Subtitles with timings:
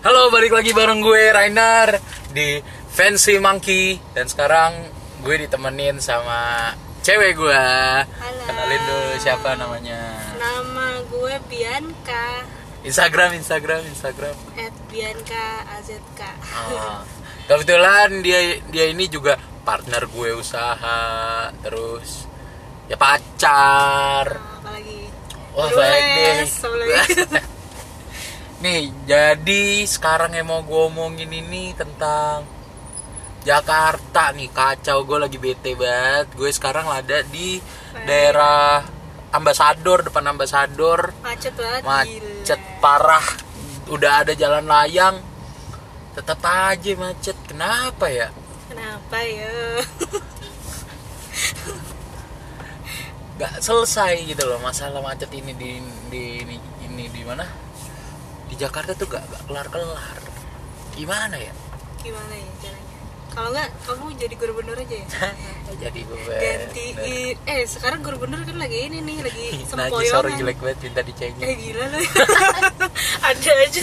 [0.00, 2.00] Halo, balik lagi bareng gue Rainer
[2.32, 2.56] di
[2.88, 4.88] Fancy Monkey dan sekarang
[5.20, 6.72] gue ditemenin sama
[7.04, 7.64] cewek gue.
[8.08, 8.42] Halo.
[8.48, 10.00] Kenalin dulu siapa namanya.
[10.40, 12.48] Nama gue Bianca
[12.80, 14.32] Instagram, Instagram, Instagram.
[14.56, 15.44] at Bianca
[15.76, 16.20] AZK.
[16.48, 17.04] Ah,
[17.44, 19.36] kebetulan dia dia ini juga
[19.68, 22.24] partner gue usaha, terus
[22.88, 24.32] ya pacar.
[24.32, 25.12] Nah, apalagi?
[25.52, 26.04] Wah, Terus, baik
[27.36, 27.44] deh.
[28.60, 32.44] Nih, jadi sekarang yang mau gue omongin ini tentang
[33.40, 36.28] Jakarta nih, kacau gue lagi bete banget.
[36.36, 37.56] Gue sekarang ada di
[38.04, 38.84] daerah
[39.32, 41.08] Ambasador, depan Ambasador.
[41.24, 41.82] Macet banget.
[41.88, 42.80] Macet gila.
[42.84, 43.24] parah.
[43.88, 45.24] Udah ada jalan layang.
[46.12, 47.40] Tetap aja macet.
[47.48, 48.28] Kenapa ya?
[48.68, 49.80] Kenapa ya?
[53.40, 55.80] Gak selesai gitu loh masalah macet ini di
[56.12, 57.69] di ini, ini di mana?
[58.50, 60.18] Di Jakarta tuh gak, gak kelar-kelar.
[60.92, 61.52] Gimana ya?
[61.98, 62.88] Gimana ya caranya?
[63.30, 65.06] Kalau nggak, kamu jadi gubernur aja ya.
[65.86, 66.94] jadi gue Gantiin.
[67.40, 70.34] Eh, sekarang gubernur kan lagi ini nih, lagi Najis orang sempoyongan.
[70.36, 71.98] jelek banget minta dicengin Eh gila lu
[73.30, 73.82] Ada aja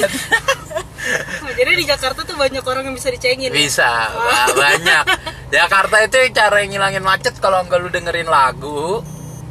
[1.40, 3.56] Nah, Jadi di Jakarta tuh banyak orang yang bisa dicengin ya?
[3.56, 5.06] bisa ba- banyak
[5.48, 9.00] Jakarta itu cara ngilangin macet kalau enggak lu dengerin lagu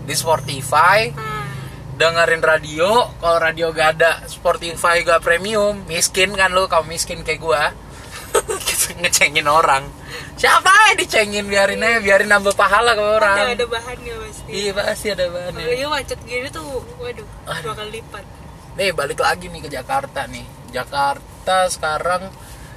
[0.05, 1.25] di Spotify Nah,
[1.97, 7.41] dengerin radio kalau radio gak ada Spotify gak premium miskin kan lu kalau miskin kayak
[7.41, 7.73] gua
[9.01, 9.89] ngecengin orang
[10.37, 14.71] siapa yang dicengin biarin aja biarin nambah pahala ke ada, orang ada bahannya pasti iya
[14.77, 17.63] pasti ada bahannya Apalagi macet gini tuh, waduh, Aduh.
[17.65, 18.25] dua kali lipat.
[18.77, 20.45] Nih balik lagi nih ke Jakarta nih.
[20.69, 22.29] Jakarta sekarang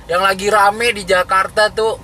[0.07, 1.99] yang lagi rame di Jakarta tuh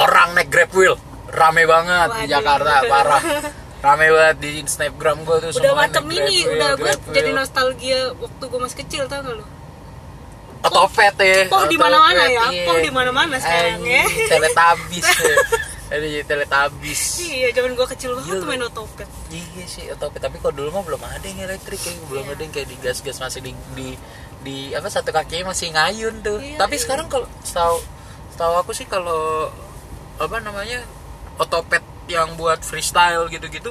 [0.00, 0.96] orang naik Grab Wheel.
[1.28, 2.32] Rame banget di Waduh.
[2.32, 3.22] Jakarta, parah.
[3.86, 8.10] Rame banget di Snapgram gue tuh Udah macam Grab ini, Wheel, udah gue jadi nostalgia
[8.18, 9.46] waktu gue masih kecil tau gak lu?
[10.66, 11.46] Otopet ya.
[11.46, 12.66] Poh di mana-mana Otopet, ya, iya.
[12.66, 14.02] poh di mana-mana sekarang ya.
[14.26, 15.36] Teletabis ya.
[15.86, 17.02] Ada jadi teletabis.
[17.22, 18.42] Iya, zaman gue kecil banget Iya.
[18.42, 19.08] tuh main otopet.
[19.30, 22.32] Iya sih otopet tapi kok dulu mah belum ada yang elektrik ya belum Iya.
[22.34, 23.88] ada yang kayak digas-gas masih di, di
[24.42, 26.42] di apa satu kakinya masih ngayun tuh.
[26.42, 26.82] Iya, tapi iya.
[26.82, 27.78] sekarang kalau setahu
[28.34, 29.46] setahu aku sih kalau
[30.18, 30.82] apa namanya
[31.38, 33.70] otopet yang buat freestyle gitu-gitu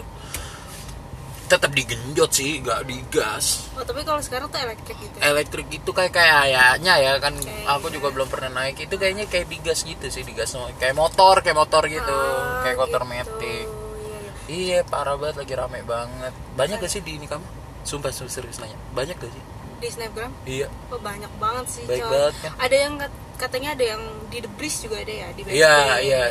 [1.46, 5.16] tetap digenjot sih nggak digas Oh, tapi kalau sekarang tuh elektrik gitu.
[5.16, 5.30] ya?
[5.30, 9.46] elektrik itu kayak kayaknya ya kan Kayak aku juga belum pernah naik itu kayaknya kayak
[9.48, 13.12] digas gitu sih digas kayak motor kayak motor gitu Ah, kayak motor gitu.
[13.12, 14.32] metik Iya, iya.
[14.48, 16.34] Iya parah banget lagi rame banget.
[16.54, 17.46] Banyak gak sih di ini kamu?
[17.82, 18.78] Sumpah su- serius nanya.
[18.92, 19.44] Banyak gak sih?
[19.76, 20.68] Di snapgram, Iya.
[20.88, 21.84] oh banyak banget sih.
[21.84, 22.52] Baik banget kan?
[22.60, 26.22] Ada yang kat- katanya ada yang di The Breeze juga ada ya di Iya iya.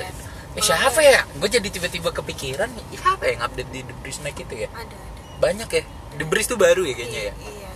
[0.55, 0.59] Ya.
[0.59, 1.21] Eh, siapa ya?
[1.37, 2.71] Gue jadi tiba-tiba kepikiran.
[2.95, 4.69] Siapa yang update di The Breeze Snack itu ya?
[4.71, 5.21] Ada, ada.
[5.43, 5.83] Banyak ya.
[6.15, 7.35] The Breeze tuh baru ya kayaknya iya, ya.
[7.43, 7.73] Iya.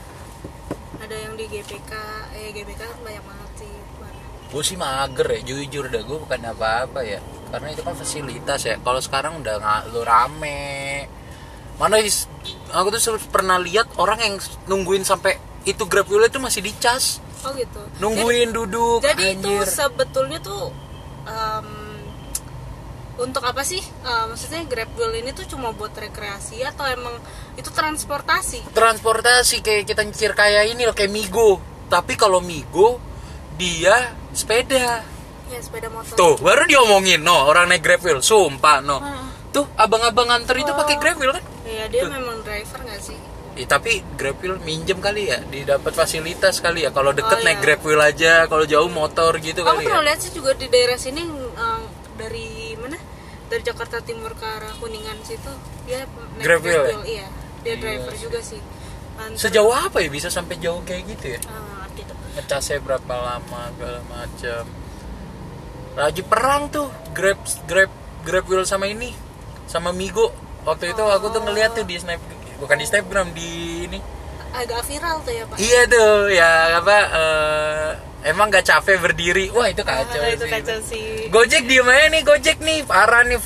[0.99, 1.93] Ada yang di GPK,
[2.39, 3.73] eh GPK kan banyak banget sih.
[4.49, 5.41] Gue sih mager ya.
[5.45, 7.19] Jujur dah gue bukan apa-apa ya.
[7.51, 8.75] Karena itu kan fasilitas ya.
[8.81, 11.05] Kalau sekarang udah nggak lu rame.
[11.79, 12.27] Mana is-
[12.75, 14.35] aku tuh pernah lihat orang yang
[14.67, 17.21] nungguin sampai itu Grab Wheel itu masih dicas.
[17.47, 17.79] Oh gitu.
[18.03, 19.05] Nungguin duduk.
[19.05, 19.67] Jadi itu anjir.
[19.69, 20.75] sebetulnya tuh
[21.29, 21.67] em,
[23.19, 23.79] untuk apa sih?
[23.81, 27.19] Eh, maksudnya Grab Wheel ini tuh cuma buat rekreasi atau emang
[27.55, 28.63] itu transportasi?
[28.71, 33.03] transportasi kayak kita nyicir kayak ini loh kayak Migo tapi kalau Migo
[33.55, 33.95] dia
[34.31, 35.03] sepeda
[35.47, 36.13] Ya sepeda motor.
[36.13, 39.27] tuh baru diomongin no orang naik Grab Wheel sumpah no Hmm.
[39.49, 40.77] tuh abang-abang nganter itu Oh.
[40.77, 42.13] pakai Grab Wheel kan Iya dia Tuh.
[42.13, 43.19] memang driver nggak sih?
[43.55, 47.59] Eh, tapi Grab Wheel minjem kali ya didapat fasilitas kali ya kalau deket Oh, naik
[47.59, 47.65] iya.
[47.67, 50.67] Grab Wheel aja kalau jauh motor gitu Aku kali pernah ya lihat sih juga di
[50.67, 51.83] daerah sini em,
[52.15, 52.47] dari?
[53.49, 55.53] Dari Jakarta Timur ke arah Kuningan situ
[55.85, 56.05] dia
[56.35, 56.97] naik Grab Wheel ya?
[57.03, 57.27] Iya,
[57.59, 58.21] dia Iya driver sih.
[58.23, 58.61] juga sih.
[59.17, 61.51] Antar- sejauh apa ya bisa sampai jauh kayak gitu ya tuh.
[62.31, 64.63] ngecasnya berapa lama segala macam
[65.97, 67.35] lagi perang tuh grab
[67.67, 67.91] grab
[68.23, 69.11] grab wheel sama ini
[69.67, 70.31] sama migo
[70.63, 72.23] waktu itu aku tuh ngeliat tuh di snap
[72.57, 73.51] bukan di snapgram di
[73.85, 73.99] ini
[74.49, 75.57] Agak viral tuh ya pak.
[75.59, 77.91] iya tuh ya apa eh,
[78.21, 81.07] emang gak capek berdiri wah itu kacau Ah, itu sih kacau sih.
[81.29, 83.39] gojek diem aja nih gojek nih parah nih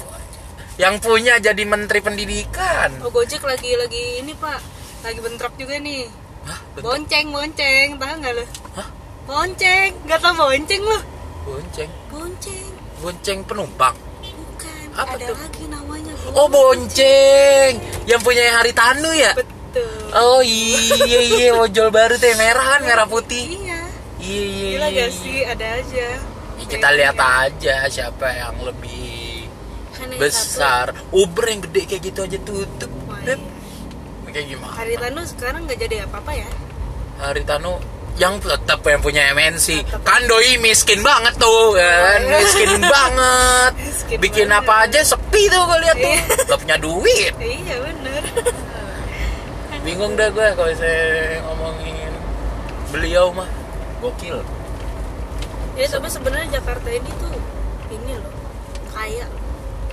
[0.74, 4.56] yang punya jadi menteri pendidikan Oh Gojek lagi lagi ini pak,
[5.02, 6.08] lagi bentrok juga nih.
[6.42, 6.58] Hah.
[6.74, 8.44] Bonceng bonceng, tahu nggak lo?
[8.74, 8.88] Hah?
[9.22, 10.98] Bonceng, nggak tau bonceng lo?
[11.42, 12.68] bonceng Bonceng,
[12.98, 13.94] bonceng penumpang
[14.24, 14.86] bukan.
[14.92, 15.36] Apa Ada tuh?
[15.36, 16.12] lagi namanya.
[16.32, 17.72] oh bonceng
[18.04, 19.92] yang punya Haritanu ya Betul.
[20.12, 23.60] Oh iya iya ojol baru teh merah kan merah putih.
[24.22, 24.30] Iya.
[24.32, 24.68] Iya iya.
[24.70, 25.08] Gila iya, gak iya.
[25.12, 25.36] sih?
[25.42, 26.06] Ada aja.
[26.62, 29.50] Kita lihat aja siapa yang lebih
[29.98, 30.94] yang besar.
[31.10, 32.92] Uber yang gede kayak gitu aja tutup.
[33.20, 33.34] Iya.
[34.28, 34.72] Kayak gimana?
[34.72, 36.48] Haritanu sekarang nggak jadi apa-apa ya?
[37.18, 37.76] Haritanu
[38.12, 44.48] yang tetap yang punya MNC kan doi miskin banget tuh kan miskin banget Miskin bikin
[44.52, 44.68] banget.
[44.68, 46.44] apa aja sepi tuh gue lihat tuh Iya.
[46.44, 48.22] gak punya duit iya bener
[49.80, 52.12] bingung dah gue kalau saya ngomongin
[52.92, 53.48] beliau mah
[54.02, 54.38] gokil.
[55.78, 57.32] Ya tapi sebenarnya Jakarta ini tuh
[57.94, 58.34] ini loh
[58.92, 59.26] kaya.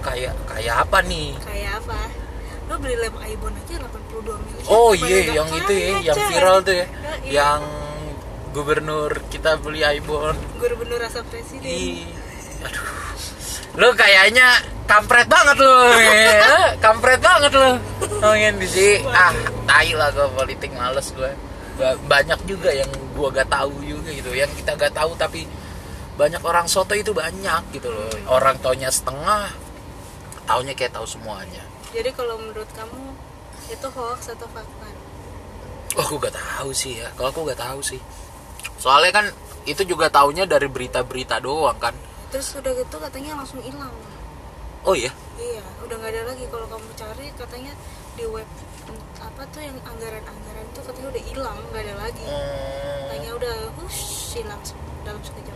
[0.01, 1.37] Kayak kayak apa nih?
[1.45, 1.99] Kayak apa?
[2.67, 6.17] Lo beli lem Aibon aja 82 miliar oh iya nggak yang itu ya kaya, yang
[6.29, 6.85] viral tuh ya.
[6.85, 7.31] Iya.
[7.33, 7.61] yang
[8.53, 11.65] gubernur kita beli iPhone gubernur rasa presiden.
[11.65, 12.05] Ih,
[12.65, 12.85] aduh.
[13.77, 16.45] Lu kayaknya kampret banget lu ya.
[16.85, 17.69] kampret banget lu.
[18.21, 19.05] Ngomongin di sini.
[19.09, 19.33] Ah
[19.69, 21.31] tai lah gue politik males gue
[22.07, 24.31] banyak juga yang gua gak tahu juga gitu.
[24.35, 25.47] Yang kita gak tahu tapi
[26.19, 28.11] banyak orang soto itu banyak gitu loh.
[28.27, 29.47] Orang taunya setengah
[30.43, 31.63] taunya kayak tahu semuanya.
[31.95, 33.01] Jadi kalau menurut kamu
[33.69, 34.87] itu hoax atau fakta?
[35.97, 37.07] Oh aku gak tahu sih ya.
[37.15, 38.01] Kalau aku gak tahu sih.
[38.79, 39.25] Soalnya kan
[39.67, 41.95] itu juga taunya dari berita-berita doang kan.
[42.29, 43.91] Terus udah gitu katanya langsung hilang.
[44.87, 45.11] Oh iya?
[45.35, 46.45] Iya udah nggak ada lagi.
[46.47, 47.73] Kalau kamu cari katanya
[48.15, 48.47] di web
[49.39, 52.25] apa tuh yang anggaran-anggaran tuh katanya udah hilang nggak ada lagi.
[52.27, 52.99] Hmm.
[53.07, 54.61] katanya udah hush hilang
[55.07, 55.55] dalam sekejap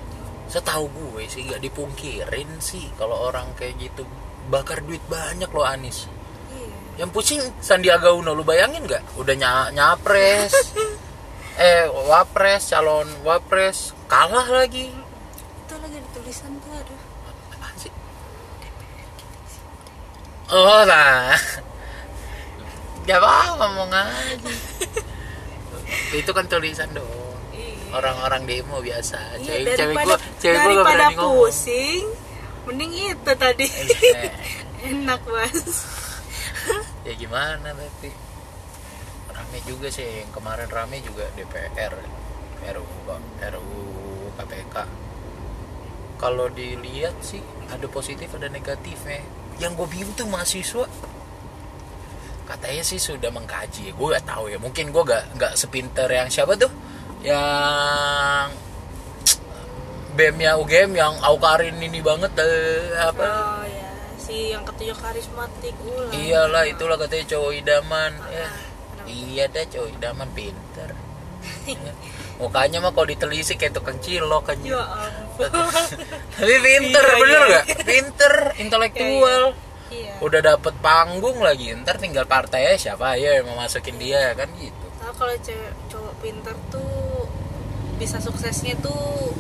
[0.53, 4.05] setahu gue sih gak dipungkirin sih kalau orang kayak gitu
[4.53, 6.07] bakar duit banyak loh Anis.
[6.53, 7.03] Iya.
[7.03, 9.17] Yang pusing Sandiaga Uno lu bayangin nggak?
[9.19, 10.53] Udah ny- nyapres.
[11.53, 14.89] Eh wapres calon wapres kalah lagi.
[15.65, 16.95] Itu lagi di tulisan tuh ada
[17.53, 17.93] Apaan sih?
[20.49, 21.37] Oh nah
[23.03, 24.51] gak apa ngomong aja
[26.13, 27.09] itu kan tulisan dong.
[27.53, 27.93] Iya.
[27.93, 29.37] Orang-orang demo biasa.
[29.41, 31.37] Iya, cewek cewek daripada, gue cewek gue gak berani ngomong.
[31.41, 32.05] pusing
[32.63, 33.67] mending itu tadi.
[33.67, 34.31] Eh,
[34.93, 35.75] enak banget
[37.07, 38.11] ya gimana tapi
[39.31, 41.95] rame juga sih yang kemarin rame juga DPR
[42.63, 43.83] RUU RUU
[44.39, 44.75] KPK
[46.19, 49.19] kalau dilihat sih ada positif ada negatifnya.
[49.59, 50.87] Yang gue bingung tuh mahasiswa
[52.43, 56.53] katanya sih sudah mengkaji gue gak tahu ya mungkin gue gak nggak sepinter yang siapa
[56.53, 56.67] tuh
[57.21, 58.51] yang
[60.13, 66.11] BEM-nya UGM yang Aukarin ini banget eh, apa oh ya si yang ketujuh karismatik ulah
[66.11, 68.47] Iyalah itulah katanya cowok idaman ya.
[68.47, 69.09] kenapa?
[69.09, 70.89] Iya dah cowok idaman pinter.
[71.63, 71.91] Ya.
[72.39, 74.57] Mukanya mah kalau ditelisik kayak tukang cilok kan.
[74.61, 74.79] ya
[76.33, 77.51] Tapi pinter Iya, bener iya.
[77.51, 77.65] gak?
[77.83, 79.43] Pinter, intelektual.
[79.51, 79.71] iya
[80.19, 81.73] Udah dapet panggung lagi.
[81.75, 84.85] Ntar tinggal partainya siapa ya yang mau masukin dia kan gitu.
[84.95, 87.27] Tahu kalau cewek cowok pinter tuh
[87.95, 89.31] bisa suksesnya tuh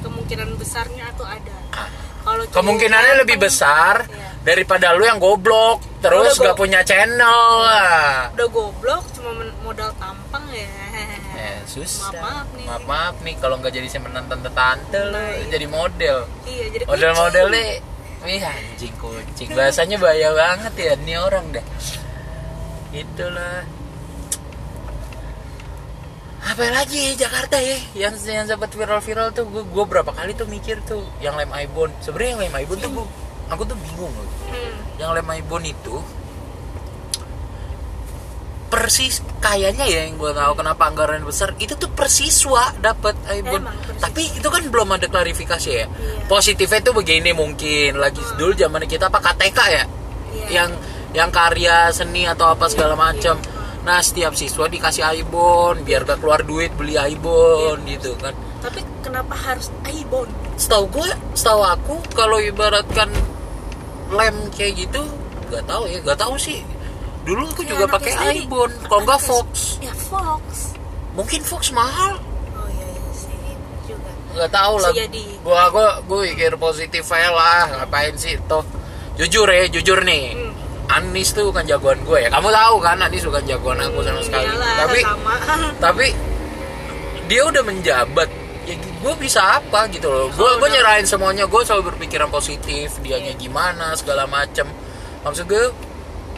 [0.00, 1.56] kemungkinan besarnya tuh ada.
[1.72, 1.88] Ah,
[2.20, 4.28] Kalau Kemungkinannya lebih ganteng, besar Iya.
[4.42, 7.40] daripada lu yang goblok terus Udah gak go- punya channel.
[7.64, 8.28] Ah.
[8.30, 10.68] Udah goblok cuma modal tampang ya.
[11.32, 12.12] Eh, susah.
[12.12, 12.64] Maaf, maaf nih.
[12.66, 15.48] Maaf, maaf nih kalau nggak jadi semenan tante-tante lu Nah, iya.
[15.48, 16.16] jadi model.
[16.44, 17.64] Iya, jadi model-modelnya
[18.24, 19.48] wih anjing kucing.
[19.56, 21.66] Bahasanya bahaya banget ya ini orang dah
[22.90, 23.64] itulah.
[26.40, 27.78] Apa lagi Jakarta ya?
[27.94, 31.92] Yang yang sempat viral-viral tuh gue gue berapa kali tuh mikir tuh yang lem ibon
[32.00, 33.06] sebenarnya yang lem ibon tuh gue
[33.52, 34.30] aku tuh bingung loh.
[34.50, 34.74] Hmm.
[34.98, 35.96] yang lem ibon itu
[38.80, 44.00] persis kayaknya ya yang gue tahu kenapa anggaran besar itu tuh persiswa dapat Emang, persiswa.
[44.00, 45.86] tapi itu kan belum ada klarifikasi ya Iya.
[46.24, 49.84] positifnya tuh begini mungkin lagi dulu zaman kita apa KTK ya
[50.32, 50.46] Iya.
[50.48, 50.70] yang
[51.12, 53.84] yang karya seni atau apa segala Iya, macam iya.
[53.84, 58.00] nah setiap siswa dikasih ibon biar gak keluar duit beli ibon Iya.
[58.00, 60.28] gitu kan Tapi kenapa harus Aibon?
[60.56, 63.12] setahu gue setahu aku kalau ibaratkan
[64.10, 65.04] lem kayak gitu
[65.48, 66.60] nggak tahu ya nggak tahu sih
[67.30, 69.50] dulu aku Kayak juga anak pakai ibon kalau nggak Fox.
[69.78, 70.74] Ya Fox.
[71.14, 72.18] mungkin Fox mahal.
[72.18, 73.54] Oh iya iya sih.
[73.86, 74.10] Juga.
[74.34, 74.90] nggak tahu lah.
[74.90, 75.22] Jadi.
[75.46, 77.62] gua gua gua pikir positif aja lah.
[77.78, 78.66] Ngapain sih toh?
[79.14, 80.34] Jujur ya jujur nih.
[80.34, 80.50] Hmm.
[80.90, 82.34] Anis tuh kan jagoan gue ya.
[82.34, 84.50] Kamu tahu kan Anis bukan jagoan aku sama sekali.
[84.50, 85.34] Iyalah, tapi sama.
[85.86, 86.06] tapi
[87.30, 88.26] dia udah menjabat.
[88.66, 90.26] Ya gue bisa apa gitu loh.
[90.34, 91.46] Gue Oh, gue nyerahin semuanya.
[91.46, 93.38] Gue selalu berpikiran positif dianya Iya.
[93.38, 94.66] gimana segala macem.
[95.22, 95.70] Maksud gue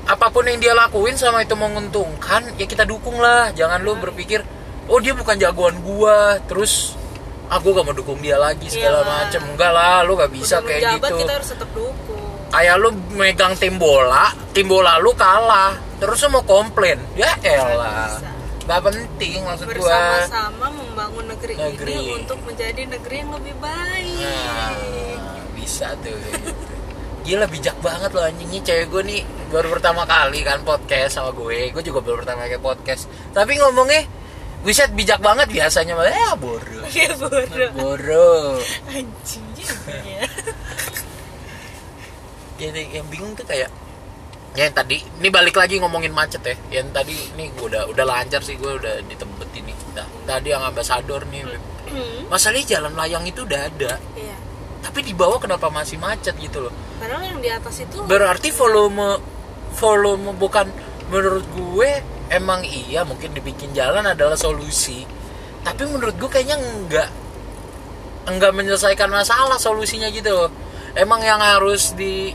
[0.02, 4.42] apa pun yang dia lakuin sama itu menguntungkan ya kita dukung lah jangan lu berpikir
[4.90, 6.98] oh dia bukan jagoan gua terus
[7.46, 9.14] aku gak mau dukung dia lagi segala Iyalah.
[9.28, 12.22] macem enggak lah lu gak bisa Udah kayak menjabat, gitu kita harus tetap dukung.
[12.50, 18.18] kayak lu megang tim bola tim bola lu kalah terus lu mau komplain ya elah
[18.62, 19.90] gak penting maksud gua
[20.22, 21.92] Bersama-sama membangun negeri, Negeri.
[21.94, 24.22] ini untuk menjadi negeri yang lebih baik.
[24.22, 24.70] Nah,
[25.56, 26.52] bisa tuh gitu.
[27.26, 31.68] Gila bijak banget loh anjingnya cewek gue nih baru pertama kali kan podcast sama gue
[31.70, 33.06] Gue juga baru pertama kali podcast
[33.36, 34.02] Tapi ngomongnya
[34.62, 36.86] Wiset bijak banget biasanya mah ya bodoh.
[36.86, 37.70] Iya bodoh.
[37.74, 38.62] Bodoh.
[38.94, 39.42] Anjing
[40.06, 40.22] ya.
[42.62, 43.66] Jadi yang bingung tuh kayak
[44.54, 48.04] ya yang tadi ini balik lagi ngomongin macet ya yang tadi ini gue udah udah
[48.04, 52.96] lancar sih gue udah di tempat ini nah, tadi yang ambasador nih Hmm, masalahnya jalan
[52.96, 54.36] layang itu udah ada Iya.
[54.80, 59.20] tapi di bawah kenapa masih macet gitu loh Padahal yang di atas itu berarti volume
[59.74, 60.68] volume bukan
[61.12, 61.90] menurut gue
[62.32, 65.04] emang iya mungkin dibikin jalan adalah solusi.
[65.62, 67.08] Tapi menurut gue kayaknya enggak.
[68.26, 70.50] Enggak menyelesaikan masalah solusinya gitu loh.
[70.96, 72.32] Emang yang harus di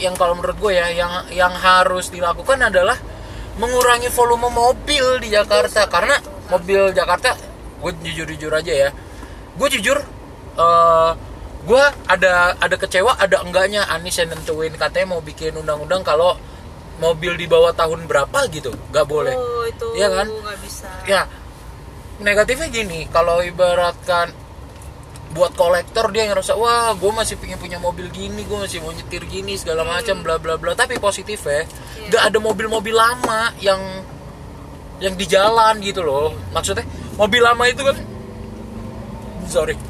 [0.00, 2.96] yang kalau menurut gue ya yang yang harus dilakukan adalah
[3.60, 5.90] mengurangi volume mobil di Jakarta.
[5.90, 6.16] Karena
[6.48, 7.34] mobil Jakarta
[7.80, 8.90] gue jujur jujur aja ya.
[9.58, 9.98] Gue jujur
[10.56, 11.12] eh
[11.60, 13.84] gue ada ada kecewa ada enggaknya.
[13.92, 16.36] Anies yang nentuin katanya mau bikin undang-undang kalau
[17.00, 18.72] mobil di bawah tahun berapa gitu.
[18.92, 19.34] Nggak boleh.
[19.36, 20.26] Oh itu Iya kan?
[20.28, 20.88] nggak bisa.
[21.04, 21.22] ya
[22.20, 23.08] negatifnya gini.
[23.08, 24.32] Kalau ibaratkan
[25.30, 29.22] buat kolektor dia ngerasa wah gue masih pengen punya mobil gini gue masih mau nyetir
[29.30, 30.72] gini segala macam bla bla bla.
[30.72, 31.64] Tapi positif ya
[32.08, 33.80] nggak ada mobil-mobil lama yang
[35.00, 36.32] yang di jalan gitu loh.
[36.52, 36.84] Maksudnya
[37.20, 37.96] mobil lama itu kan
[39.48, 39.89] sorry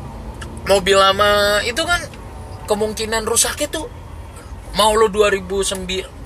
[0.65, 2.01] mobil lama itu kan
[2.67, 3.87] kemungkinan rusaknya tuh
[4.75, 6.21] mau lo 2009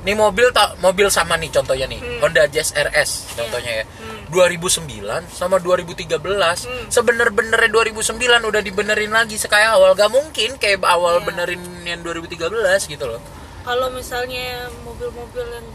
[0.00, 3.86] Nih mobil tak mobil sama nih contohnya nih Honda Jazz RS contohnya ya.
[4.32, 4.88] 2009
[5.28, 6.08] sama 2013
[6.88, 8.16] sebener-benernya 2009
[8.48, 9.92] udah dibenerin lagi sekaya awal.
[9.92, 11.26] Gak mungkin kayak awal Iya.
[11.28, 13.20] benerin yang 2013 gitu loh.
[13.60, 15.68] Kalau misalnya mobil-mobil yang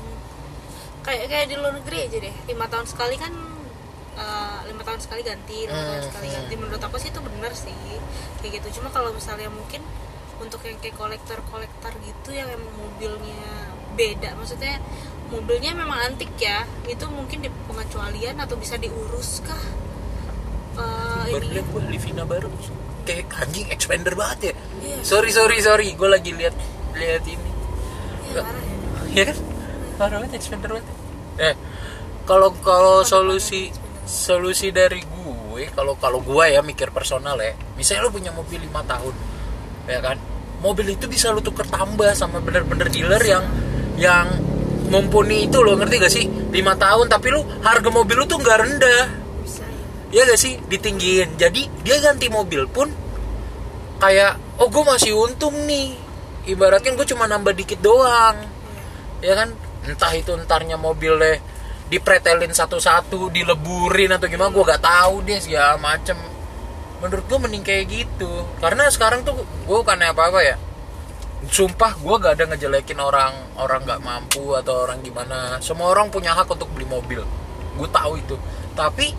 [1.05, 3.29] kayak kayak di luar negeri aja deh, lima tahun sekali kan
[4.15, 6.35] eh, lima tahun sekali ganti, lima tahun Hmm, sekali hmm.
[6.35, 6.53] ganti.
[6.55, 7.75] Menurut aku sih itu benar sih
[8.39, 8.79] kayak gitu.
[8.81, 9.81] Cuma kalau misalnya mungkin
[10.35, 14.83] untuk yang kayak kolektor-kolektor gitu yang emang mobilnya beda, maksudnya
[15.31, 19.63] mobilnya memang antik ya, itu mungkin di pengecualian atau bisa diurus kah?
[20.75, 22.51] Eh, baru lihat gue Livina baru
[23.07, 24.53] kayak anjing expander banget ya
[24.83, 24.97] Iya.
[25.07, 26.51] sorry sorry sorry gue lagi lihat
[26.91, 27.47] lihat ini
[28.27, 28.75] Iya, parah ya.
[29.15, 29.37] ya kan
[29.95, 30.87] parah banget expander banget
[31.39, 31.55] eh
[32.27, 33.71] kalau kalau solusi
[34.05, 37.57] solusi dari gue kalau kalau gue ya mikir personal ya.
[37.75, 39.13] Misalnya lo punya mobil lima tahun
[39.89, 40.17] ya kan?
[40.61, 43.43] Mobil itu bisa lo tuker tambah sama bener-bener dealer yang
[43.97, 44.27] yang
[44.87, 46.25] mumpuni itu lo ngerti gak sih?
[46.53, 49.05] Lima tahun tapi lo harga mobil lo tuh nggak rendah.
[50.13, 50.23] Ya.
[50.23, 50.61] gak sih?
[50.69, 51.35] Ditinggiin.
[51.35, 52.87] Jadi dia ganti mobil pun
[53.97, 55.97] kayak oh gue masih untung nih.
[56.45, 58.37] Ibaratnya gue cuma nambah dikit doang.
[59.25, 59.49] Ya kan?
[59.85, 61.41] Entah itu entarnya mobilnya
[61.85, 66.17] dipretelin satu-satu dileburin atau gimana gue gak tahu deh segala macem.
[67.03, 68.31] Menurut gue mending kayak gitu.
[68.57, 70.55] Karena sekarang tuh gue bukan apa-apa ya.
[71.45, 75.61] Sumpah gue gak ada ngejelekin orang orang nggak mampu atau orang gimana.
[75.61, 77.21] Semua orang punya hak untuk beli mobil.
[77.77, 78.35] Gue tahu itu.
[78.73, 79.13] Tapi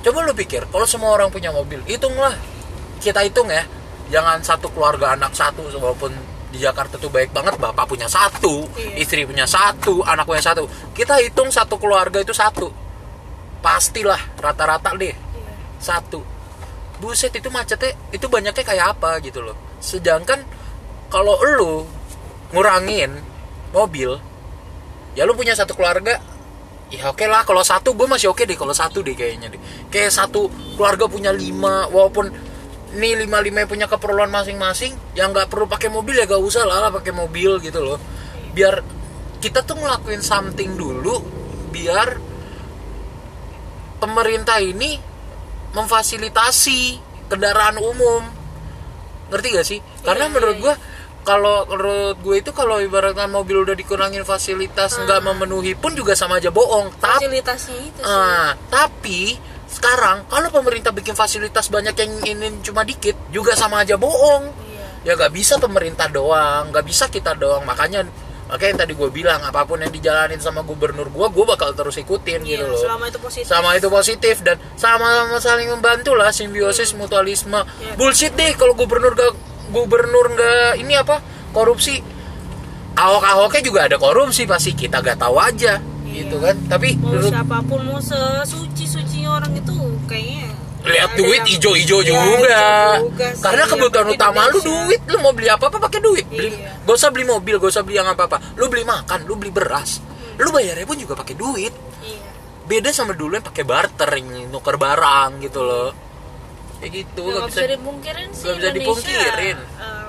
[0.00, 2.32] coba lu pikir kalau semua orang punya mobil hitunglah.
[3.00, 3.64] Kita hitung ya
[4.10, 6.10] jangan satu keluarga anak satu walaupun
[6.50, 9.06] di Jakarta tuh baik banget bapak punya satu Iya.
[9.06, 10.66] istri punya satu anak punya satu.
[10.90, 12.66] Kita hitung satu keluarga itu satu.
[13.62, 15.14] Pastilah rata-rata deh.
[15.14, 15.52] Iya.
[15.78, 16.20] satu.
[17.00, 19.56] Buset itu macetnya itu banyaknya kayak apa gitu loh.
[19.80, 20.44] Sedangkan
[21.08, 21.86] kalau lu
[22.52, 23.14] ngurangin
[23.72, 24.18] mobil
[25.14, 26.18] ya lu punya satu keluarga
[26.90, 29.60] ya oke lah kalau satu gue masih oke deh kalau satu deh kayaknya deh.
[29.88, 32.49] Kayak satu keluarga punya lima walaupun
[32.90, 36.88] nih lima lima punya keperluan masing-masing yang nggak perlu pakai mobil ya gak usah lah,
[36.88, 37.98] lah pakai mobil gitu loh.
[38.50, 38.82] Biar
[39.38, 41.22] kita tuh ngelakuin something dulu
[41.70, 42.18] biar
[44.02, 44.98] pemerintah ini
[45.70, 46.98] memfasilitasi
[47.30, 48.26] kendaraan umum.
[49.30, 49.78] Ngerti gak sih?
[50.02, 50.74] Karena Iya, menurut iya, gue
[51.20, 56.42] kalau menurut gue itu kalau ibaratkan mobil udah dikurangin fasilitas nggak memenuhi pun juga sama
[56.42, 56.90] aja bohong.
[56.98, 58.08] Tapi fasilitasnya itu sih.
[58.08, 59.20] Ah, tapi
[59.70, 64.50] sekarang kalau pemerintah bikin fasilitas banyak yang ingin cuma dikit juga sama aja bohong.
[64.66, 64.86] Iya.
[65.00, 67.62] Ya nggak bisa pemerintah doang nggak bisa kita doang.
[67.62, 68.04] Makanya
[68.46, 71.94] makanya yang tadi gue bilang apa pun yang dijalanin sama gubernur gue gue bakal terus
[71.96, 72.82] ikutin Iya, gitu loh.
[72.82, 73.46] selama itu positif.
[73.46, 77.62] Sama itu positif dan sama-sama saling membantu lah simbiosis mutualisme.
[77.78, 77.94] Iya.
[77.94, 79.32] bullshit deh kalau gubernur gak
[79.70, 82.02] gubernur nggak ini apa korupsi.
[82.90, 86.26] Ahok ahoknya juga ada korupsi pasti kita gak tahu aja Iya.
[86.26, 86.58] gitu kan.
[86.66, 92.64] Tapi mau siapa pun mau sesuci suci orang itu kayaknya lihat duit ijo-ijo Iya, juga.
[92.98, 96.24] juga sih, Karena kebutuhan utama lu duit, lu mau beli apa-apa pakai duit.
[96.24, 96.72] Beli, Iya.
[96.80, 98.56] gak usah beli mobil, gak usah beli yang apa-apa.
[98.56, 100.00] Lu beli makan, lu beli beras.
[100.36, 101.68] Lu bayarnya pun juga pakai duit.
[102.00, 102.16] iya
[102.64, 104.08] Beda sama dulu yang pakai barter,
[104.48, 105.92] nuker barang gitu loh.
[106.80, 107.60] Kayak gitu, Ya, gak nggak bisa.
[107.68, 109.58] dipungkirin sih nggak bisa Indonesia, dipungkirin.
[109.60, 110.08] em,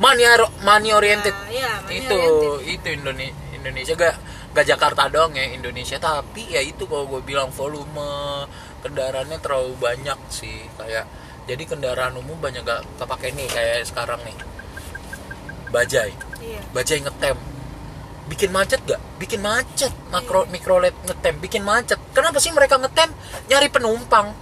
[0.00, 0.24] Money,
[0.64, 1.36] money oriented.
[1.36, 2.72] ah, iya, money itu, oriented.
[2.72, 3.36] itu Indonesia.
[3.52, 4.14] Indonesia gak
[4.50, 5.96] gak Jakarta doang ya Indonesia.
[5.96, 8.46] Tapi ya itu kalau gue bilang volume
[8.82, 10.66] kendaraannya terlalu banyak sih.
[10.74, 11.06] Kayak
[11.48, 14.36] jadi kendaraan umum banyak gak kepake nih kayak sekarang nih.
[15.70, 16.10] Bajai
[16.42, 16.60] iya.
[16.74, 17.38] Bajai ngetem.
[18.30, 19.00] Bikin macet gak?
[19.20, 19.92] bikin macet.
[20.14, 21.34] Makro mikrolet ngetem.
[21.42, 21.98] Bikin macet.
[22.14, 23.10] Kenapa sih mereka ngetem?
[23.50, 24.32] Nyari penumpang.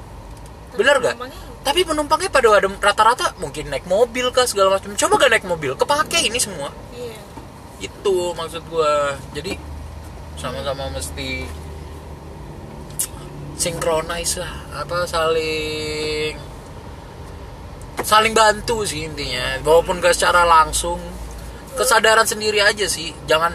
[0.77, 1.17] Bener gak?
[1.59, 4.97] tapi penumpangnya pada ada rata-rata mungkin naik mobil kah segala macam.
[4.97, 5.77] Coba gak naik mobil?
[5.77, 6.73] Kepake ini semua.
[6.97, 7.19] Iya.
[7.93, 9.13] Itu maksud gua.
[9.37, 9.59] Jadi
[10.39, 11.45] sama-sama mesti
[13.59, 16.39] synchronize lah apa saling
[18.07, 19.59] saling bantu sih intinya.
[19.67, 21.03] Walaupun gak secara langsung
[21.75, 23.11] kesadaran sendiri aja sih.
[23.27, 23.53] Jangan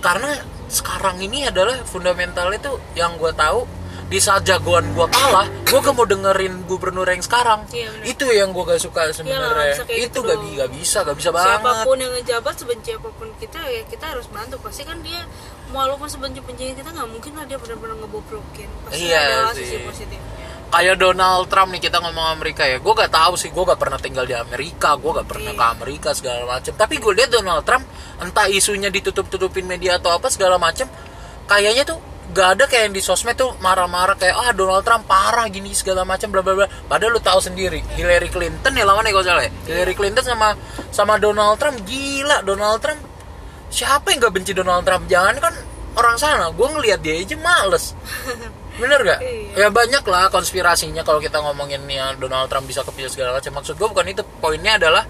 [0.00, 3.68] karena sekarang ini adalah fundamentalnya tuh yang gua tahu
[4.06, 7.66] di saat jagoan gua kalah gua gak mau dengerin gubernur yang sekarang.
[7.70, 8.10] Iya, bener.
[8.10, 9.84] itu yang gua gak suka sebenarnya.
[9.86, 11.62] Itu gitu gak, gak bisa gak bisa banget.
[11.62, 14.56] Siapa pun yang ngejabat sebenci apa pun kita ya kita harus bantu.
[14.64, 15.22] Pasti kan dia
[15.68, 19.64] walaupun sebenci benci kita nggak mungkin lah dia benar-benar ngebobrokin pasti Iya ada sih.
[19.64, 20.34] sisi positifnya
[20.66, 22.82] kayak Donald Trump nih kita ngomong Amerika ya.
[22.82, 25.58] Gue gak tahu sih gue gak pernah tinggal di Amerika gue gak pernah Iya.
[25.58, 27.86] ke Amerika segala macam tapi gue lihat Donald Trump
[28.18, 30.90] entah isunya ditutup tutupin media atau apa segala macam
[31.46, 35.46] kayaknya tuh gak ada kayak yang di sosmed tuh marah-marah kayak ah Donald Trump parah
[35.46, 36.66] gini segala macam bla bla bla.
[36.66, 39.52] Padahal lu tahu sendiri Hillary Clinton ya lawan ya kalau salah ya.
[39.70, 40.58] Hillary Clinton sama
[40.90, 42.42] sama Donald Trump gila.
[42.42, 42.98] Donald Trump
[43.76, 45.04] siapa yang gak benci Donald Trump?
[45.04, 45.52] Jangan kan
[46.00, 46.48] orang sana.
[46.56, 47.92] Gue ngelihat dia aja males.
[48.80, 49.20] Bener gak?
[49.20, 49.68] Ya Iya.
[49.68, 53.52] banyak lah konspirasinya kalau kita ngomongin ya Donald Trump bisa kepilih segala macam.
[53.60, 54.24] Maksud gue bukan itu.
[54.40, 55.04] Poinnya adalah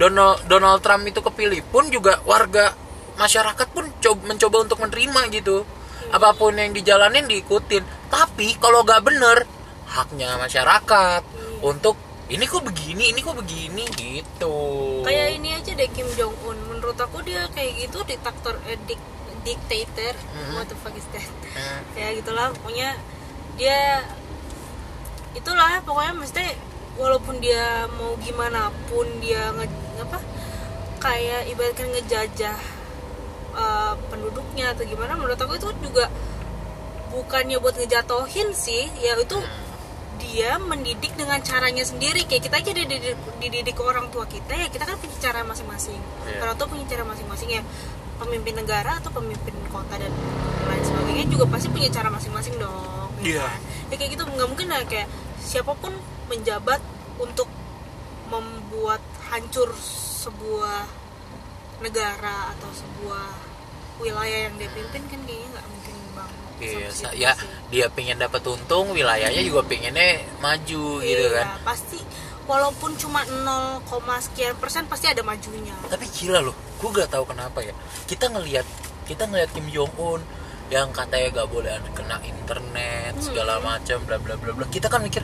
[0.00, 2.72] Donald Donald Trump itu kepilih pun juga warga
[3.16, 5.64] masyarakat pun coba, mencoba untuk menerima gitu.
[6.12, 7.84] Apa pun yang dijalanin diikutin.
[8.08, 9.44] Tapi kalau gak bener
[9.92, 11.20] haknya masyarakat.
[11.64, 14.58] Untuk ini kok begini ini kok begini gitu.
[15.06, 19.14] Kayak ini aja deh Kim Jong Un menurut aku dia kayak gitu diktator eh, dik-
[19.46, 20.14] dictator
[20.58, 21.22] what the fuck is that?
[21.94, 22.98] Ya gitulah pokoknya
[23.54, 24.02] dia
[25.38, 26.44] itulah pokoknya mesti
[26.98, 29.68] walaupun dia mau gimana pun dia nge,
[30.02, 30.18] apa
[30.98, 32.58] kayak ibaratkan ngejajah
[33.54, 36.10] uh, penduduknya atau gimana menurut aku itu juga
[37.14, 38.90] bukannya buat ngejatohin sih.
[38.98, 39.38] Ya itu
[40.26, 44.66] dia mendidik dengan caranya sendiri kayak kita aja dididik, dididik ke orang tua kita ya
[44.66, 46.42] kita kan punya cara masing-masing Iya.
[46.42, 47.62] orang tua punya cara masing-masing ya
[48.16, 50.10] pemimpin negara atau pemimpin kota dan
[50.66, 53.46] lain sebagainya juga pasti punya cara masing-masing dong ya Iya.
[53.46, 53.58] kan?
[53.86, 55.06] ya kayak gitu nggak mungkin lah kayak
[55.38, 55.94] siapa pun
[56.26, 56.82] menjabat
[57.16, 57.46] untuk
[58.26, 58.98] membuat
[59.30, 59.70] hancur
[60.18, 60.90] sebuah
[61.78, 63.26] negara atau sebuah
[63.96, 65.66] wilayah yang dia pimpin kan kayaknya nggak
[66.56, 67.32] Iya, situ ya
[67.68, 71.46] dia pengen dapat untung, wilayahnya juga pengennya maju gitu Iya, kan.
[71.66, 72.00] pasti
[72.46, 73.82] walaupun cuma 0,
[74.22, 77.74] sekian persen pasti ada majunya Tapi gila loh, gue gak tahu kenapa ya.
[78.06, 78.64] Kita ngelihat
[79.06, 80.22] kita ngelihat Kim Jong Un
[80.66, 84.66] yang katanya gak boleh kena internet segala macam bla bla bla bla.
[84.66, 85.22] Kita kan mikir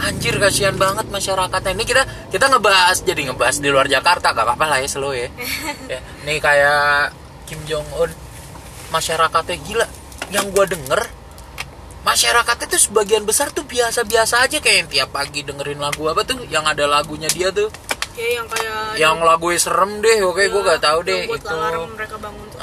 [0.00, 1.76] anjir kasihan banget masyarakatnya.
[1.76, 2.02] Ini kita
[2.32, 5.28] kita ngebahas jadi ngebahas di luar Jakarta gak apa-apa lah ya slow ya.
[5.92, 6.00] ya.
[6.24, 7.12] Nih kayak
[7.48, 8.10] Kim Jong Un
[8.92, 9.86] masyarakatnya gila.
[10.30, 11.00] Yang gue denger
[12.00, 16.48] masyarakatnya tuh sebagian besar tuh biasa-biasa aja kayak yang tiap pagi dengerin lagu apa tuh
[16.48, 17.68] yang ada lagunya dia tuh.
[18.16, 21.56] Ya yang kayak yang lagu serem deh oke gue gak tahu deh yang itu.
[21.94, 22.58] mereka bangun tuh.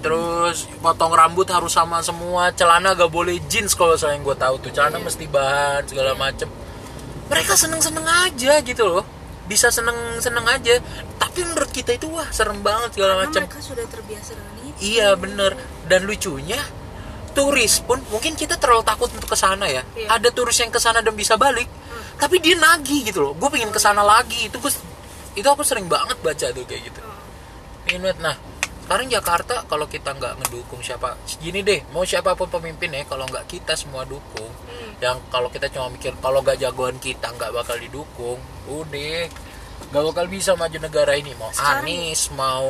[0.00, 4.56] Terus potong rambut harus sama semua celana gak boleh jeans kalau saya yang gue tahu
[4.58, 5.04] tuh celana Iya.
[5.04, 6.48] mesti bahan segala macem.
[7.28, 9.04] Mereka seneng seneng aja gitu loh
[9.48, 10.76] bisa seneng seneng aja
[11.16, 13.42] tapi menurut kita itu wah serem banget segala karena macem.
[13.48, 14.76] mereka sudah terbiasa dengan itu.
[14.80, 15.52] Iya bener.
[15.88, 16.60] Dan lucunya
[17.38, 19.86] turis pun mungkin kita terlalu takut untuk ke sana ya.
[19.94, 20.18] Iya.
[20.18, 21.70] ada turis yang ke sana dan bisa balik
[22.18, 23.32] tapi dia nagih gitu loh.
[23.38, 24.50] Gue pengen ke sana lagi.
[24.50, 24.74] Itu gue
[25.38, 27.00] itu aku sering banget baca tuh kayak gitu.
[27.86, 28.18] Banget.
[28.18, 28.34] Nah,
[28.84, 33.24] sekarang Jakarta kalau kita nggak ngedukung siapa, gini deh, mau siapa pun pemimpin ya, kalau
[33.30, 34.92] nggak kita semua dukung, Hmm.
[34.98, 39.30] yang kalau kita cuma mikir kalau nggak jagoan kita nggak bakal didukung, udah
[39.88, 41.32] nggak bakal bisa maju negara ini.
[41.34, 42.68] Mau Sekarang- Anies, mau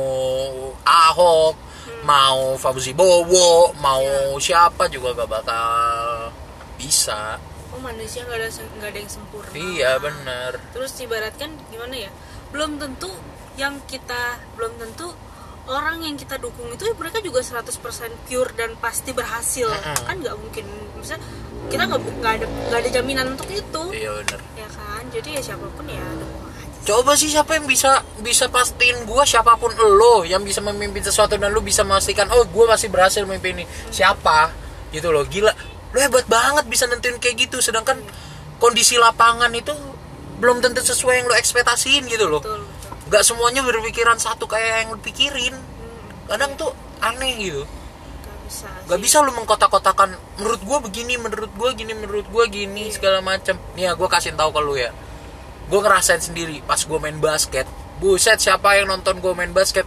[0.81, 2.01] Ahok, Hmm.
[2.03, 4.03] mau Fauzi Bowo, mau
[4.35, 4.39] Iya.
[4.39, 6.31] siapa juga nggak bakal
[6.75, 7.35] bisa.
[7.69, 10.57] oh manusia nggak ada nggak ada yang sempurna Iya bener.
[10.71, 12.11] terus ibaratkan gimana ya
[12.49, 13.13] belum tentu
[13.55, 15.05] yang kita belum tentu
[15.65, 17.69] orang yang kita dukung itu mereka juga 100%
[18.25, 20.01] pure dan pasti berhasil Mm-mm.
[20.01, 20.65] kan nggak mungkin
[20.97, 21.21] misalnya
[21.69, 24.39] kita nggak nggak ada nggak ada jaminan untuk itu Iya bener.
[24.57, 26.01] ya kan jadi ya siapa pun ya.
[26.89, 31.37] Coba sih siapa yang bisa bisa pastiin gua siapa pun lo yang bisa memimpin sesuatu
[31.37, 33.65] dan lu bisa memastikan oh gua masih berhasil memimpin ini.
[33.93, 34.49] Siapa?
[34.89, 35.53] Gitu loh gila.
[35.93, 38.01] Lu hebat banget bisa nentuin kayak gitu sedangkan
[38.57, 39.69] kondisi lapangan itu
[40.41, 42.41] belum tentu sesuai yang lu ekspektasiin gitu loh.
[42.41, 42.93] Betul betul.
[43.13, 45.53] Nggak semuanya berpikiran satu kayak yang lu pikirin.
[45.53, 46.73] Hmm, kadang tuh
[47.05, 47.69] aneh gitu.
[47.69, 49.03] Nggak bisa Gak sih.
[49.05, 53.61] bisa lu mengkotak-kotakan menurut gua begini, menurut gua gini, menurut gua gini segala macam.
[53.77, 54.89] Nih ya gua kasih tahu ke lu ya.
[55.69, 57.69] Gua ngerasain sendiri pas gua main basket.
[58.01, 59.85] Buset, siapa yang nonton gua main basket?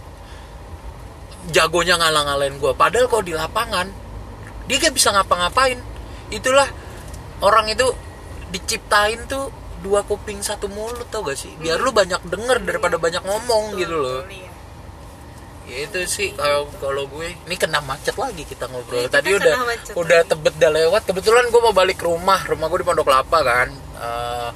[1.51, 2.71] Jagonya ngalang-ngalain gua.
[2.71, 3.91] Padahal kalau di lapangan
[4.67, 5.79] dia gak bisa ngapa-ngapain.
[6.31, 6.67] Itulah
[7.43, 7.83] orang itu
[8.49, 9.51] diciptain tuh
[9.83, 11.51] dua kuping satu mulut tau gak sih?
[11.59, 14.21] Biar lu banyak denger daripada banyak ngomong Betul, gitu loh.
[14.31, 14.49] iya.
[15.63, 19.07] Ya itu sih kalau kalau gue ini kena macet lagi kita ngobrol.
[19.07, 20.29] Tadi kita udah macet udah lagi.
[20.31, 21.01] tebet udah lewat.
[21.07, 22.39] Kebetulan gue mau balik ke rumah.
[22.43, 23.67] Rumah gue di Pondok Lapa kan.
[23.95, 24.49] Eh,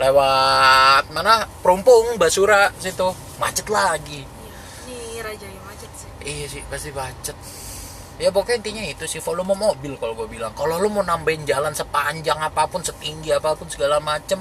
[0.00, 1.44] lewat mana?
[1.60, 3.12] Perumpung, Basura situ.
[3.36, 4.24] Macet lagi.
[4.24, 4.56] Iya,
[4.88, 7.36] ini raja yang macet sih Iya sih pasti macet.
[8.20, 10.52] Ya pokoknya intinya itu sih volume mobil kalau gue bilang.
[10.52, 14.40] Kalau lu mau nambahin jalan sepanjang apa pun, setinggi apa pun segala macem,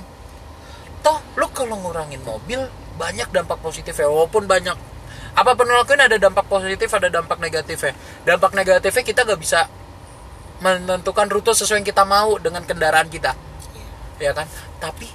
[0.99, 2.59] toh lu kalau ngurangin mobil
[2.99, 4.11] banyak dampak positifnya.
[4.11, 4.75] Walaupun banyak
[5.31, 7.95] apa pun lo lakuin ada dampak positif, ada dampak negatifnya.
[8.27, 9.71] Dampak negatifnya kita gak bisa
[10.59, 13.31] menentukan rute sesuai yang kita mau dengan kendaraan kita,
[14.19, 14.27] Iya.
[14.27, 14.47] ya kan?
[14.83, 15.07] Tapi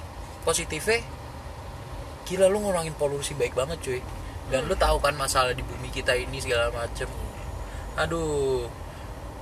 [0.45, 1.01] positifnya,
[2.29, 4.01] gila lu ngurangin polusi baik banget cuy.
[4.53, 7.09] Dan lu tahu kan masalah di bumi kita ini segala macem.
[7.97, 8.69] Aduh,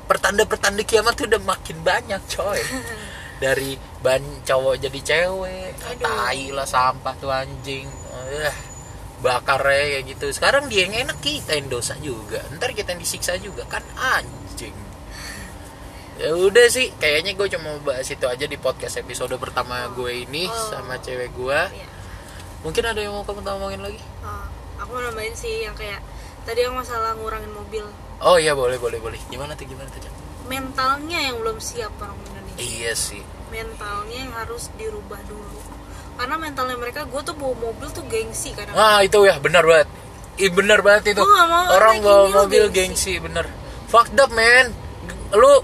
[0.08, 2.62] pertanda-pertanda kiamat tuh udah makin banyak coy.
[3.44, 6.08] Dari ban cowok jadi cewek, Aduh.
[6.08, 7.92] tai lah sampah tuh anjing.
[8.32, 8.56] Eh,
[9.20, 10.26] bakar ya kayak gitu.
[10.32, 12.40] Sekarang dia yang enak kita yang dosa juga.
[12.56, 14.93] Ntar kita yang disiksa juga kan anjing.
[16.14, 20.24] Ya udah sih, kayaknya gue cuma mau bahas itu aja di podcast episode pertama gue
[20.24, 20.54] ini Oh.
[20.70, 21.60] sama cewek gue.
[21.68, 21.88] Iya.
[22.62, 24.00] Mungkin ada yang mau kamu ngomongin lagi?
[24.22, 24.46] Oh,
[24.78, 26.00] aku mau nambahin sih yang kayak
[26.44, 27.84] tadi yang masalah ngurangin mobil
[28.20, 29.20] Oh iya boleh boleh boleh.
[29.28, 30.00] Gimana tuh gimana tuh?
[30.46, 33.24] Mentalnya yang belum siap orang Indonesia Iya sih.
[33.50, 35.60] mentalnya yang harus dirubah dulu
[36.14, 39.90] karena mentalnya mereka gue tuh bawa mobil tuh gengsi kadang Ah itu ya benar banget.
[40.36, 41.22] Ih benar banget itu.
[41.22, 43.18] Mau Orang bawa mobil gengsi.
[43.18, 43.24] gengsi.
[43.24, 43.46] bener.
[43.88, 44.70] Fucked up man.
[45.32, 45.62] Lu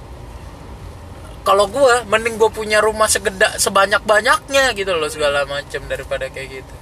[1.41, 6.61] kalau gua mending gua punya rumah segeda sebanyak banyaknya gitu loh segala macam daripada kayak
[6.61, 6.73] gitu.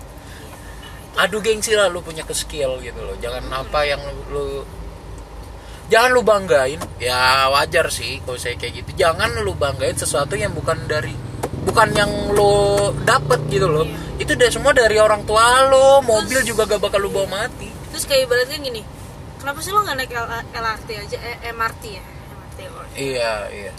[1.17, 3.17] Aduh gengsi lah lu punya ke skill gitu loh.
[3.17, 4.67] Jangan apa yang lu, lu-
[5.87, 6.77] jangan lu banggain.
[7.01, 8.91] Ya wajar sih kalau saya kayak gitu.
[9.01, 11.13] Jangan lu banggain sesuatu yang bukan dari
[11.65, 13.85] bukan yang lu dapet gitu loh.
[14.17, 16.01] Itu udah semua dari orang tua lo.
[16.01, 17.69] Mobil juga gak bakal lu bawa mati.
[17.87, 18.81] terus kayak ibaratnya gini
[19.41, 20.13] kenapa sih lo nggak naik
[20.53, 22.85] LRT aja eh, MRT ya MRT oh.
[22.93, 23.71] Iya, iya.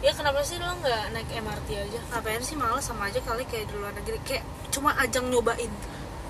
[0.00, 3.68] Ya kenapa sih lo nggak naik MRT aja ngapain sih malah sama aja kali kayak
[3.68, 5.68] di luar negeri kayak cuma ajang nyobain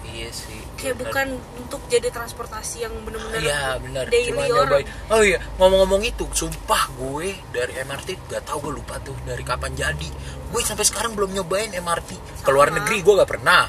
[0.00, 0.58] Iya sih.
[0.74, 1.12] kayak bener.
[1.12, 1.28] bukan
[1.60, 4.04] untuk jadi transportasi yang bener-bener Iya benar.
[4.08, 4.86] daily Cuma orang nyobain.
[5.06, 9.70] Oh iya, ngomong-ngomong itu, sumpah gue dari MRT gak tau gue lupa tuh dari kapan
[9.76, 10.08] jadi.
[10.50, 12.42] Gue sampai sekarang belum nyobain MRT.
[12.42, 12.82] Keluar Sama.
[12.82, 13.68] negeri gue gak pernah.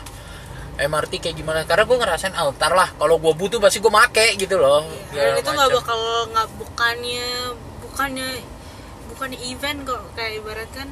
[0.82, 1.62] MRT kayak gimana?
[1.68, 4.82] Karena gue ngerasain ah, ntar lah kalau gue butuh pasti gue make gitu loh.
[5.14, 6.00] dan Segala itu nggak bakal
[6.32, 7.28] nggak bukannya
[7.86, 8.30] bukannya
[9.22, 10.90] bukannya event kok kayak ibarat kan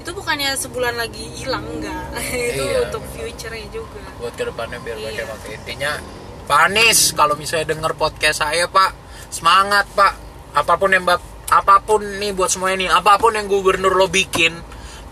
[0.00, 2.16] itu bukannya sebulan lagi hilang enggak.
[2.56, 2.88] Itu Iya.
[2.88, 4.00] untuk future-nya juga.
[4.16, 5.28] Buat ke depannya biar Iya.
[5.28, 5.60] pakai.
[5.60, 6.00] Intinya
[6.48, 8.96] Pak Anies kalau misalnya denger podcast saya Pak
[9.28, 10.12] semangat Pak.
[10.56, 11.20] Apa pun yang bap-
[11.52, 14.56] apa pun nih buat semua ini apa pun yang gubernur lo bikin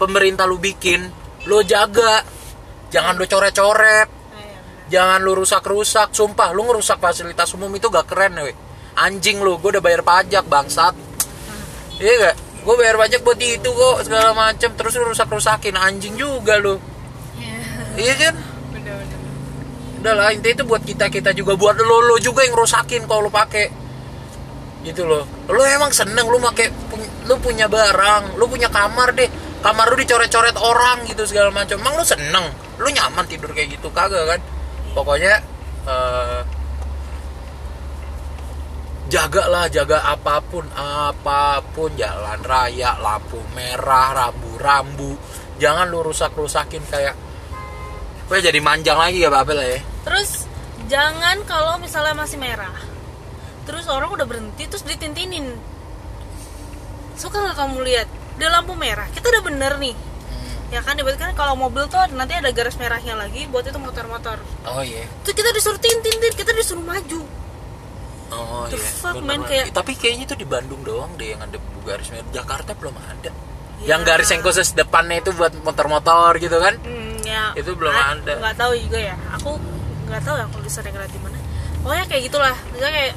[0.01, 1.13] pemerintah lo bikin
[1.45, 2.25] lo jaga.
[2.89, 4.09] Jangan lo coret-coret.
[4.09, 4.89] Iya benar.
[4.89, 6.17] jangan lu rusak-rusak.
[6.17, 8.57] Sumpah lu ngerusak fasilitas umum itu gak keren we.
[8.97, 11.10] Anjing lu gue udah bayar pajak bangsat
[12.01, 14.71] iya gak gue bayar pajak buat itu kok segala macem.
[14.77, 16.77] Terus lu rusak-rusakin anjing juga lu.
[17.97, 18.15] Iya.
[18.31, 18.35] Kan?
[18.73, 19.19] Bener-bener
[20.01, 21.57] udah lah intinya itu buat kita kita juga.
[21.57, 23.69] Buat lo lo juga yang rusakin kalau lo pakai
[24.85, 25.25] gitu loh.
[25.49, 26.73] Lo emang seneng lo pakai
[27.29, 29.29] lo punya barang lo punya kamar deh.
[29.61, 32.49] Kamar lo dicoret-coret orang gitu segala macam emang lo seneng?
[32.81, 34.41] Lo nyaman tidur kayak gitu kagak kan?
[34.97, 35.41] Pokoknya
[35.85, 36.41] eh,
[39.11, 41.91] jaga lah jaga apa pun apa pun.
[41.99, 45.19] Jalan raya lampu merah rambu-rambu.
[45.59, 47.19] Jangan lu rusak-rusakin kayak
[48.31, 49.83] gue jadi manjang lagi ya Babel ya?
[50.07, 50.47] Terus
[50.87, 52.73] jangan kalau misalnya masih merah.
[53.67, 55.59] Terus orang udah berhenti terus ditintinin.
[57.19, 58.09] Suka nggak kamu lihat?
[58.39, 59.11] Udah lampu merah.
[59.11, 59.93] Kita udah bener nih.
[60.71, 64.39] Ya kan kan kalau mobil tuh nanti ada garis merahnya lagi buat itu motor-motor.
[64.71, 65.03] Oh iya.
[65.27, 66.33] Terus kita disuruh tintin tin.
[66.33, 67.40] Kita disuruh maju
[68.31, 68.91] oh The iya.
[69.03, 72.73] fuck, man, kayak- tapi kayaknya itu di Bandung doang deh yang ada garis merah Jakarta
[72.79, 73.31] belum ada.
[73.81, 73.97] Ya.
[73.97, 76.77] yang garis yang khusus depannya itu buat motor-motor gitu kan?
[76.85, 77.57] Hmm, ya.
[77.57, 78.33] Itu belum ah, ada.
[78.37, 79.17] nggak tahu juga ya.
[79.41, 79.57] Aku
[80.05, 81.39] nggak tahu ya kalau di sering di mana.
[81.81, 82.57] Pokoknya kayak gitulah.
[82.77, 83.15] Misalnya kayak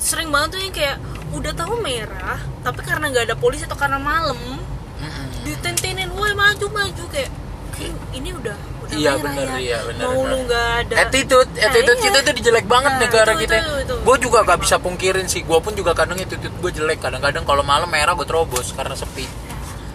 [0.00, 0.96] sering banget tuh yang kayak
[1.28, 5.26] udah tahu merah tapi karena nggak ada polisi atau karena malam Mm-mm.
[5.44, 7.04] ditentinin woi maju maju.
[7.12, 7.28] Kayak
[7.76, 9.56] "Ih, ini udah udah Iya, ya.
[9.58, 10.94] iya, bener, mau lu nggak ada.
[11.04, 12.04] Attitude Nah, attitude iya.
[12.08, 13.56] kita tuh jelek banget Nah, negara itu, kita.
[13.60, 13.94] itu, itu.
[14.00, 15.44] gue juga gak bisa pungkirin sih.
[15.44, 16.98] Gue pun juga kadang attitude gue jelek.
[16.98, 19.28] Kadang-kadang kalau malam merah gue terobos karena sepi.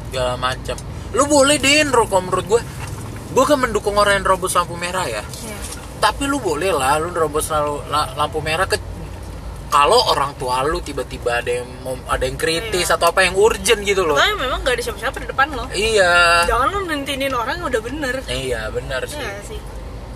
[0.10, 0.78] Segala macam
[1.14, 2.62] lu boleh din Ro, kalau menurut gue
[3.34, 5.22] gue kan mendukung orang yang nerobos lampu merah ya.
[5.22, 5.58] Iya.
[6.04, 8.76] tapi lu boleh lah lu la- lampu merah ke
[9.74, 13.02] kalau orang tua lu tiba-tiba ada yang mau ada yang kritis Iya.
[13.02, 14.14] atau apa yang urgent gitu loh.
[14.14, 16.46] Tapi memang gak ada siapa-siapa di depan lo iya.
[16.46, 18.16] Jangan lu nentinin orang yang udah bener.
[18.30, 19.18] Iya benar sih.
[19.18, 19.60] Iya sih.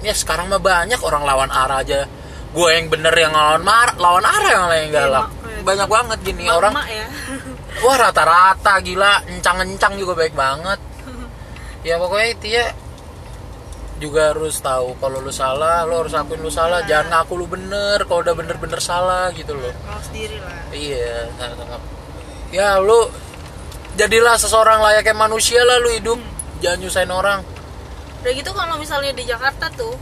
[0.05, 2.05] Ya sekarang mah banyak orang lawan arah aja.
[2.53, 6.45] Gue yang bener yang lawan mar lawan arah yang lain galak Iya, banyak banget gini
[6.53, 7.07] orang Mak ya.
[7.83, 9.25] Wah rata-rata gila.
[9.25, 10.77] Encang-encang juga baik banget.
[11.87, 12.65] Ya pokoknya itu ya
[13.97, 16.85] juga harus tahu kalau lu salah lu harus akuin lu salah.
[16.85, 17.01] Iya.
[17.01, 19.73] jangan ngaku lu bener kalau udah bener-bener salah gitu loh.
[19.89, 20.57] Mau sendiri lah.
[20.69, 21.33] Iya
[22.53, 23.09] ya lu
[23.97, 26.19] jadilah seseorang layaknya manusia lah lu hidup.
[26.61, 27.39] Jangan nyusahin orang.
[28.21, 29.97] Udah gitu kalau misalnya di Jakarta tuh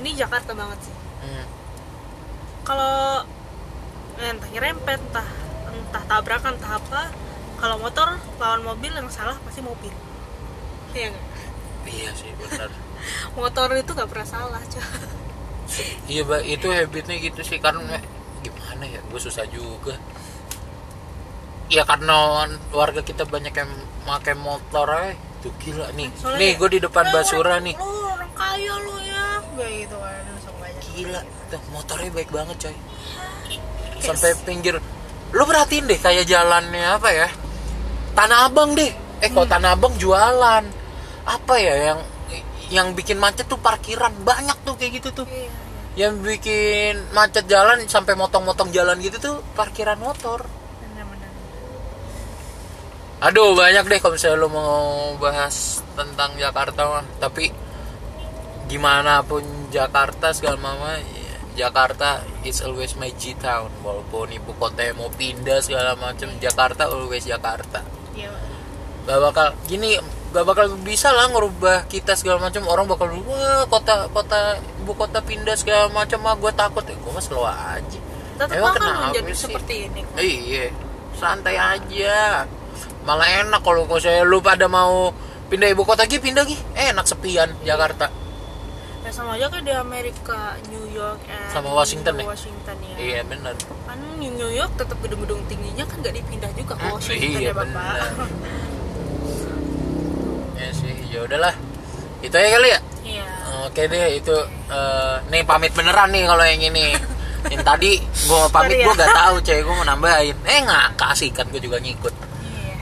[0.00, 0.96] ini Jakarta banget sih.
[1.24, 1.46] Hmm.
[2.68, 3.24] kalau
[4.20, 5.28] eh, entah nyerempet entah
[5.72, 7.08] entah tabrakan entah apa
[7.56, 9.92] kalau motor lawan mobil yang salah pasti mobil.
[10.92, 11.33] Iya nggak
[11.86, 12.70] iya sih benar
[13.36, 14.84] motor itu nggak pernah salah coy
[16.04, 17.96] Iya, Mbak, itu habitnya gitu sih karena
[18.38, 19.96] gimana ya, gue susah juga.
[21.66, 23.72] Ya karena warga kita banyak yang
[24.04, 25.16] pakai motor aja.
[25.40, 26.12] Tuh gila nih.
[26.14, 27.74] Soalnya nih, gue di depan "Eh, Basura orang- nih.
[27.74, 29.24] lu orang kaya lu ya
[29.56, 30.22] kayak gitu kan
[30.84, 32.76] Gila, tuh motornya baik banget, coy.
[33.98, 34.74] Sampai pinggir.
[35.32, 37.28] Lu perhatiin deh kayak jalannya apa ya?
[38.12, 38.92] Tanah Abang deh.
[39.18, 39.48] Eh, Hmm.
[39.48, 40.64] Tanah Abang jualan.
[41.24, 42.00] Apa ya yang
[42.72, 45.26] yang bikin macet tuh parkiran banyak tuh kayak gitu tuh.
[45.28, 50.42] iya yang bikin macet jalan sampai motong-motong jalan gitu tuh parkiran motor.
[50.82, 51.30] benar-benar
[53.22, 57.06] Aduh banyak deh kalau misalnya lo mau bahas tentang Jakarta mah.
[57.22, 57.46] Tapi
[58.66, 63.70] gimana pun Jakarta segala mama, ya, Jakarta is always my G town.
[63.86, 67.86] Walaupun ibu kota mau pindah segala macam, Jakarta always Jakarta.
[68.18, 68.34] iya
[69.06, 69.94] Gak bakal gini,
[70.34, 72.66] gak bakal bisa lah ngerubah kita segala macam.
[72.66, 76.92] Orang bakal wah kota kota ibu kota pindah segala macam mah gue takut ya.
[76.92, 77.98] Gue mah slow aja.
[78.34, 79.42] tetap Emang akan kenapa menjadi sih?
[79.46, 80.18] seperti ini kok.
[80.18, 80.66] Iya,
[81.14, 82.50] santai aja.
[83.04, 85.14] Malah enak kalau kau saya lu pada mau
[85.46, 86.58] pindah ibu kota lagi pindah lagi.
[86.74, 88.10] Enak sepian Jakarta.
[89.00, 92.24] ya sama aja kayak di Amerika New York and Sama Washington ya?
[92.24, 93.52] Washington ya Iya benar.
[93.84, 97.52] kan New York tetap gedung-gedung tingginya kan nggak dipindah juga ke Hmm, Washington iya, ya
[97.52, 98.00] bapak bener.
[100.54, 101.54] Ya sih, ya udahlah.
[102.24, 102.80] Itu aja kali ya.
[103.04, 103.26] iya
[103.68, 104.36] Oke deh, itu
[104.70, 106.86] eh, nih pamit beneran nih kalau yang ini.
[107.52, 107.92] Yang tadi
[108.24, 108.88] gua pamit ya.
[108.88, 110.32] gua gak tahu cewek gua mau nambahin.
[110.48, 112.14] Eh nggak kasih kan gua juga ngikut.
[112.40, 112.72] iya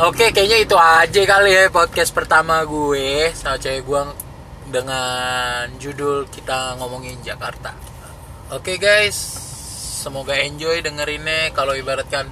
[0.00, 4.00] Oke, kayaknya itu aja kali ya podcast pertama gue sama cewek gue
[4.72, 7.74] dengan judul kita ngomongin Jakarta.
[8.48, 9.16] Oke guys,
[10.00, 11.52] semoga enjoy dengerinnya.
[11.52, 12.28] Kalau ibaratkan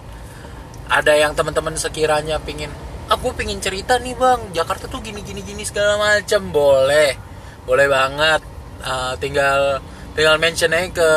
[0.87, 2.71] ada yang teman-teman sekiranya pingin,
[3.07, 7.15] aku pingin cerita nih bang, Jakarta tuh gini gini gini segala macam, boleh,
[7.63, 8.43] boleh banget.
[8.83, 9.81] Uh, tinggal
[10.13, 11.11] tinggal mention aja ke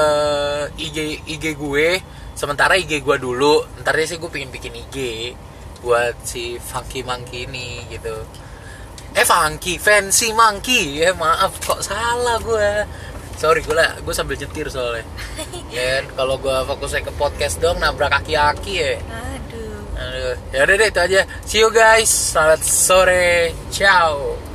[0.78, 1.99] IG IG gue.
[2.38, 4.97] Sementara IG gue dulu, ntar sih gue pingin bikin IG
[5.80, 8.15] buat si Funky Monkey ini gitu.
[9.15, 9.80] Eh Funky.
[9.82, 11.04] Fancy Monkey.
[11.04, 12.86] Ya maaf kok salah gue?
[13.39, 13.95] Sorry gue lah.
[14.04, 15.04] Gue sambil nyetir soalnya.
[15.69, 18.93] Ya kalau gue fokusnya ke podcast dong nabrak kaki-kaki ya.
[18.97, 19.38] Aduh
[20.49, 21.21] Ya udah deh itu aja.
[21.45, 22.09] See you guys.
[22.09, 23.53] Selamat sore.
[23.69, 24.48] Ciao